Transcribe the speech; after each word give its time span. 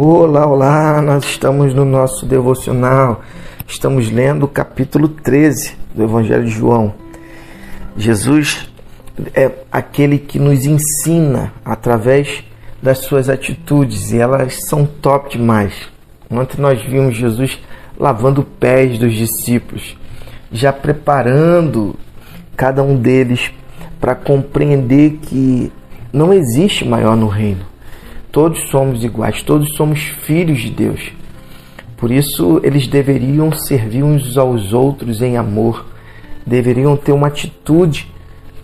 Olá, 0.00 0.46
olá, 0.46 1.02
nós 1.02 1.24
estamos 1.24 1.74
no 1.74 1.84
nosso 1.84 2.24
devocional. 2.24 3.20
Estamos 3.66 4.08
lendo 4.08 4.44
o 4.44 4.48
capítulo 4.48 5.08
13 5.08 5.74
do 5.92 6.04
Evangelho 6.04 6.44
de 6.44 6.52
João. 6.52 6.94
Jesus 7.96 8.70
é 9.34 9.50
aquele 9.72 10.16
que 10.16 10.38
nos 10.38 10.64
ensina 10.64 11.52
através 11.64 12.44
das 12.80 12.98
suas 12.98 13.28
atitudes 13.28 14.12
e 14.12 14.18
elas 14.18 14.68
são 14.68 14.86
top 14.86 15.36
demais. 15.36 15.88
Ontem 16.30 16.62
nós 16.62 16.80
vimos 16.80 17.16
Jesus 17.16 17.58
lavando 17.98 18.44
pés 18.44 19.00
dos 19.00 19.12
discípulos, 19.12 19.96
já 20.52 20.72
preparando 20.72 21.96
cada 22.56 22.84
um 22.84 22.96
deles 22.96 23.50
para 23.98 24.14
compreender 24.14 25.18
que 25.22 25.72
não 26.12 26.32
existe 26.32 26.84
maior 26.84 27.16
no 27.16 27.26
reino. 27.26 27.66
Todos 28.40 28.68
somos 28.70 29.02
iguais, 29.02 29.42
todos 29.42 29.74
somos 29.74 29.98
filhos 30.24 30.60
de 30.60 30.70
Deus. 30.70 31.10
Por 31.96 32.12
isso, 32.12 32.60
eles 32.62 32.86
deveriam 32.86 33.50
servir 33.50 34.04
uns 34.04 34.38
aos 34.38 34.72
outros 34.72 35.20
em 35.20 35.36
amor, 35.36 35.84
deveriam 36.46 36.96
ter 36.96 37.10
uma 37.10 37.26
atitude 37.26 38.06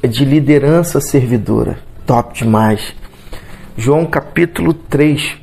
de 0.09 0.25
liderança 0.25 1.01
servidora. 1.01 1.81
Top 2.07 2.39
demais. 2.39 2.95
João 3.77 4.07
capítulo 4.07 4.73
3. 4.73 5.39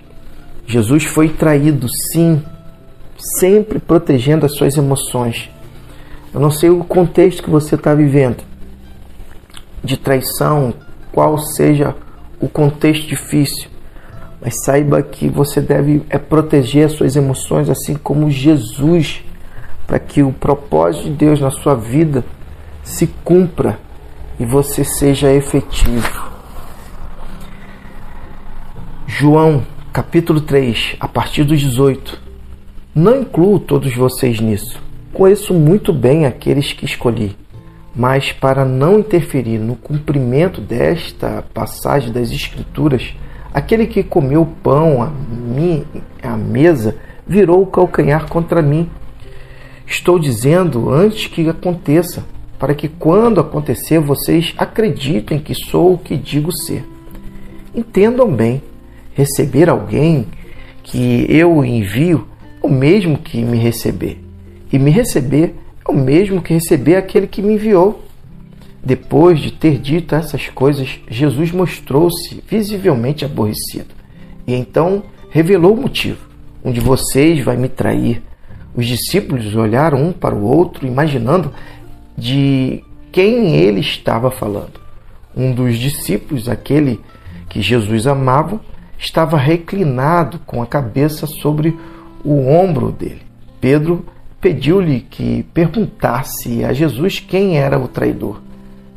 Jesus 0.66 1.04
foi 1.04 1.28
traído, 1.28 1.90
sim, 1.90 2.42
sempre 3.38 3.80
protegendo 3.80 4.46
as 4.46 4.56
suas 4.56 4.78
emoções. 4.78 5.50
Eu 6.34 6.40
não 6.40 6.52
sei 6.52 6.70
o 6.70 6.86
contexto 6.86 7.44
que 7.44 7.50
você 7.50 7.76
está 7.76 7.94
vivendo 7.94 8.42
de 9.84 9.98
traição, 9.98 10.74
qual 11.12 11.38
seja 11.38 11.94
o 12.40 12.48
contexto 12.48 13.10
difícil, 13.10 13.70
mas 14.42 14.64
saiba 14.64 15.02
que 15.02 15.30
você 15.30 15.62
deve 15.62 16.04
é 16.10 16.18
proteger 16.18 16.88
as 16.88 16.94
suas 16.94 17.16
emoções, 17.16 17.70
assim 17.70 17.96
como 17.96 18.32
Jesus, 18.32 19.24
para 19.86 20.00
que 20.00 20.24
o 20.24 20.34
propósito 20.34 21.06
de 21.06 21.12
Deus 21.12 21.40
na 21.40 21.52
sua 21.52 21.76
vida 21.76 22.26
se 22.84 23.08
cumpra 23.24 23.80
e 24.40 24.46
você 24.46 24.84
seja 24.84 25.32
efetivo. 25.32 26.32
João, 29.06 29.64
capítulo 29.94 30.42
3, 30.42 30.96
a 31.00 31.08
partir 31.08 31.44
dos 31.44 31.60
18. 31.60 32.20
Não 32.96 33.22
incluo 33.22 33.60
todos 33.60 33.96
vocês 33.96 34.40
nisso. 34.40 34.82
Conheço 35.14 35.54
muito 35.54 35.94
bem 35.94 36.26
aqueles 36.26 36.74
que 36.74 36.86
escolhi 36.86 37.38
mas 37.96 38.32
para 38.32 38.64
não 38.64 39.00
interferir 39.00 39.60
no 39.60 39.76
cumprimento 39.76 40.62
desta 40.62 41.44
passagem 41.54 42.12
das 42.12 42.32
Escrituras, 42.32 43.14
aquele 43.54 43.88
que 43.88 44.04
comeu 44.04 44.48
pão 44.64 45.02
à, 45.02 45.10
mim, 45.10 45.86
à 46.22 46.36
mesa 46.36 46.96
virou 47.28 47.62
o 47.62 47.68
calcanhar 47.68 48.28
contra 48.28 48.62
mim. 48.62 48.90
Estou 49.86 50.18
dizendo 50.18 50.90
antes 50.90 51.28
que 51.28 51.48
aconteça, 51.50 52.26
para 52.58 52.74
que 52.74 52.88
quando 52.88 53.40
acontecer 53.40 54.00
vocês 54.00 54.54
acreditem 54.58 55.40
que 55.40 55.54
sou 55.54 55.94
o 55.94 55.98
que 55.98 56.16
digo 56.16 56.52
ser. 56.52 56.86
Entendam 57.74 58.32
bem, 58.32 58.62
receber 59.14 59.70
alguém 59.70 60.28
que 60.84 61.26
eu 61.30 61.64
envio 61.64 62.28
é 62.64 62.68
o 62.68 62.70
mesmo 62.70 63.18
que 63.18 63.44
me 63.44 63.58
receber, 63.58 64.20
e 64.72 64.78
me 64.78 64.92
receber 64.92 65.56
é 65.88 65.92
o 65.92 65.96
mesmo 65.96 66.42
que 66.42 66.54
receber 66.54 66.96
aquele 66.96 67.28
que 67.28 67.42
me 67.42 67.56
enviou. 67.56 68.04
Depois 68.84 69.40
de 69.40 69.52
ter 69.52 69.78
dito 69.78 70.16
essas 70.16 70.50
coisas, 70.50 71.00
Jesus 71.08 71.52
mostrou-se 71.52 72.44
visivelmente 72.48 73.24
aborrecido 73.24 73.94
e 74.48 74.56
então 74.56 75.04
revelou 75.30 75.74
o 75.74 75.82
motivo. 75.82 76.28
Um 76.64 76.72
de 76.72 76.80
vocês 76.80 77.44
vai 77.44 77.58
me 77.58 77.70
trair. 77.70 78.22
Os 78.76 78.88
discípulos 78.88 79.56
olharam 79.56 80.02
um 80.02 80.12
para 80.12 80.36
o 80.36 80.44
outro, 80.44 80.88
imaginando 80.88 81.52
de 82.18 82.84
quem 83.12 83.56
ele 83.56 83.82
estava 83.82 84.32
falando. 84.32 84.80
Um 85.36 85.54
dos 85.54 85.78
discípulos, 85.78 86.50
aquele 86.50 87.00
que 87.50 87.62
Jesus 87.62 88.08
amava, 88.08 88.60
estava 88.98 89.38
reclinado 89.38 90.40
com 90.40 90.62
a 90.62 90.68
cabeça 90.68 91.26
sobre 91.26 91.78
o 92.24 92.48
ombro 92.48 92.92
dele. 92.92 93.22
Pedro 93.60 94.06
pediu-lhe 94.40 95.02
que 95.02 95.44
perguntasse 95.54 96.64
a 96.64 96.74
Jesus 96.74 97.20
quem 97.20 97.58
era 97.58 97.80
o 97.80 97.88
traidor. 97.88 98.42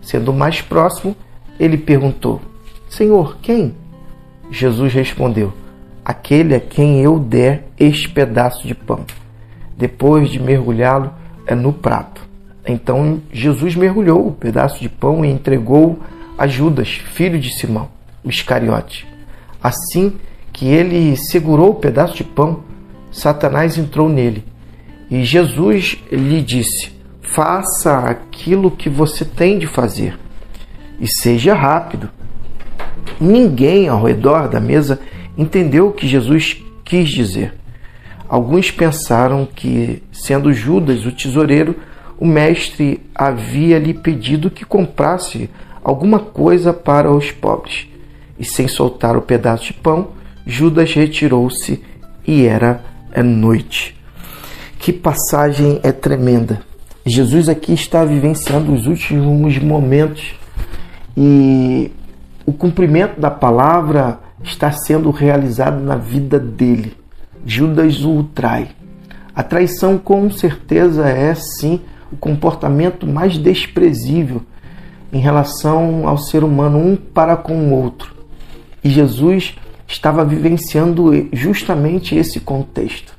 Sendo 0.04 0.32
mais 0.32 0.60
próximo, 0.60 1.16
ele 1.58 1.78
perguntou: 1.78 2.40
Senhor, 2.88 3.38
quem? 3.40 3.74
Jesus 4.50 4.92
respondeu: 4.92 5.52
Aquele 6.04 6.54
a 6.54 6.60
quem 6.60 7.00
eu 7.00 7.18
der 7.18 7.66
este 7.78 8.08
pedaço 8.08 8.66
de 8.66 8.74
pão, 8.74 9.04
depois 9.76 10.30
de 10.30 10.38
mergulhá-lo 10.38 11.12
é 11.46 11.54
no 11.54 11.72
prato. 11.72 12.22
Então 12.66 13.20
Jesus 13.32 13.74
mergulhou 13.74 14.28
o 14.28 14.32
pedaço 14.32 14.80
de 14.80 14.88
pão 14.88 15.24
e 15.24 15.30
entregou 15.30 15.98
a 16.36 16.46
Judas, 16.46 16.88
filho 16.88 17.38
de 17.38 17.52
Simão, 17.54 17.88
o 18.22 18.28
Iscariote. 18.28 19.06
Assim 19.62 20.14
que 20.52 20.66
ele 20.66 21.16
segurou 21.16 21.70
o 21.70 21.74
pedaço 21.74 22.14
de 22.14 22.24
pão, 22.24 22.60
Satanás 23.10 23.78
entrou 23.78 24.08
nele 24.08 24.44
e 25.10 25.24
Jesus 25.24 25.98
lhe 26.12 26.42
disse: 26.42 26.93
Faça 27.24 27.98
aquilo 27.98 28.70
que 28.70 28.88
você 28.88 29.24
tem 29.24 29.58
de 29.58 29.66
fazer 29.66 30.18
e 31.00 31.08
seja 31.08 31.54
rápido. 31.54 32.08
Ninguém 33.20 33.88
ao 33.88 34.04
redor 34.04 34.48
da 34.48 34.60
mesa 34.60 35.00
entendeu 35.36 35.88
o 35.88 35.92
que 35.92 36.06
Jesus 36.06 36.62
quis 36.84 37.08
dizer. 37.08 37.54
Alguns 38.28 38.70
pensaram 38.70 39.46
que, 39.46 40.02
sendo 40.12 40.52
Judas 40.52 41.04
o 41.04 41.12
tesoureiro, 41.12 41.76
o 42.18 42.26
mestre 42.26 43.00
havia 43.14 43.78
lhe 43.78 43.92
pedido 43.92 44.50
que 44.50 44.64
comprasse 44.64 45.50
alguma 45.82 46.18
coisa 46.18 46.72
para 46.72 47.10
os 47.10 47.30
pobres. 47.30 47.86
E 48.38 48.44
sem 48.44 48.66
soltar 48.68 49.16
o 49.16 49.22
pedaço 49.22 49.64
de 49.64 49.72
pão, 49.74 50.12
Judas 50.46 50.92
retirou-se 50.94 51.82
e 52.26 52.46
era 52.46 52.82
noite. 53.22 53.94
Que 54.78 54.92
passagem 54.92 55.80
é 55.82 55.92
tremenda. 55.92 56.62
Jesus 57.06 57.50
aqui 57.50 57.74
está 57.74 58.02
vivenciando 58.02 58.72
os 58.72 58.86
últimos 58.86 59.58
momentos 59.58 60.34
e 61.14 61.92
o 62.46 62.52
cumprimento 62.52 63.20
da 63.20 63.30
palavra 63.30 64.20
está 64.42 64.72
sendo 64.72 65.10
realizado 65.10 65.82
na 65.82 65.96
vida 65.96 66.38
dele. 66.40 66.96
Judas 67.44 68.02
o 68.02 68.22
trai. 68.22 68.68
A 69.34 69.42
traição, 69.42 69.98
com 69.98 70.30
certeza, 70.30 71.06
é 71.06 71.34
sim 71.34 71.82
o 72.10 72.16
comportamento 72.16 73.06
mais 73.06 73.36
desprezível 73.36 74.40
em 75.12 75.18
relação 75.18 76.08
ao 76.08 76.16
ser 76.16 76.42
humano, 76.42 76.78
um 76.78 76.96
para 76.96 77.36
com 77.36 77.54
o 77.54 77.72
outro. 77.72 78.14
E 78.82 78.88
Jesus 78.88 79.56
estava 79.86 80.24
vivenciando 80.24 81.28
justamente 81.32 82.16
esse 82.16 82.40
contexto. 82.40 83.12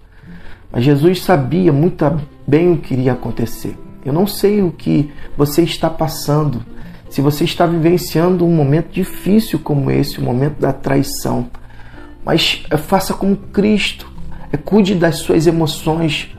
Mas 0.72 0.84
Jesus 0.84 1.22
sabia 1.22 1.72
muito 1.72 2.03
bem 2.47 2.72
o 2.72 2.78
que 2.78 2.94
iria 2.94 3.13
acontecer. 3.13 3.78
Eu 4.03 4.13
não 4.13 4.28
sei 4.28 4.61
o 4.61 4.72
que 4.72 5.11
você 5.35 5.63
está 5.63 5.89
passando, 5.89 6.63
se 7.09 7.22
você 7.22 7.44
está 7.44 7.66
vivenciando 7.66 8.45
um 8.45 8.51
momento 8.53 8.91
difícil 8.91 9.59
como 9.59 9.89
esse, 9.89 10.19
o 10.19 10.23
momento 10.23 10.59
da 10.59 10.72
traição. 10.72 11.47
Mas 12.23 12.63
eh, 12.69 12.78
faça 12.78 13.13
como 13.13 13.35
Cristo, 13.35 14.11
eh, 14.51 14.57
cuide 14.57 14.95
das 14.95 15.19
suas 15.19 15.47
emoções, 15.47 16.35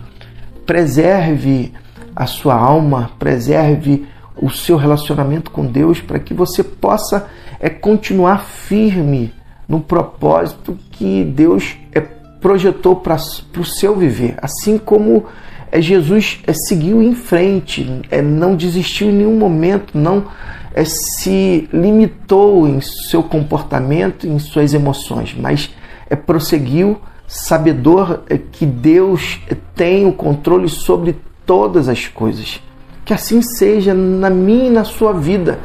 preserve 0.65 1.72
a 2.15 2.27
sua 2.27 2.55
alma, 2.55 3.11
preserve 3.19 4.06
o 4.37 4.50
seu 4.50 4.77
relacionamento 4.77 5.50
com 5.50 5.66
Deus 5.66 6.00
para 6.00 6.19
que 6.19 6.34
você 6.34 6.62
possa 6.62 7.27
é, 7.59 7.71
continuar 7.71 8.45
firme 8.45 9.33
no 9.66 9.81
propósito 9.81 10.78
que 10.92 11.25
Deus 11.25 11.77
é 11.92 12.01
projetou 12.41 12.97
para 12.97 13.16
o 13.16 13.65
seu 13.65 13.97
viver, 13.97 14.36
assim 14.41 14.78
como 14.78 15.27
é, 15.71 15.80
Jesus 15.80 16.41
é, 16.47 16.53
seguiu 16.53 17.03
em 17.03 17.15
frente, 17.15 18.03
é, 18.10 18.22
não 18.22 18.54
desistiu 18.54 19.09
em 19.09 19.13
nenhum 19.13 19.39
momento, 19.39 19.97
não 19.97 20.27
é, 20.74 20.84
se 20.84 21.68
limitou 21.72 22.68
em 22.68 22.80
seu 22.80 23.22
comportamento, 23.22 24.27
em 24.27 24.39
suas 24.39 24.74
emoções, 24.74 25.34
mas 25.39 25.71
é, 26.09 26.15
prosseguiu, 26.15 27.01
sabedor 27.27 28.22
é, 28.28 28.39
que 28.39 28.65
Deus 28.65 29.41
tem 29.74 30.07
o 30.07 30.13
controle 30.13 30.68
sobre 30.68 31.16
todas 31.45 31.89
as 31.89 32.07
coisas. 32.07 32.60
Que 33.04 33.15
assim 33.15 33.41
seja 33.41 33.95
na 33.95 34.30
minha 34.30 34.66
e 34.66 34.71
na 34.71 34.84
sua 34.84 35.12
vida 35.12 35.59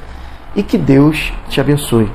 e 0.55 0.63
que 0.63 0.77
Deus 0.77 1.33
te 1.49 1.59
abençoe. 1.59 2.09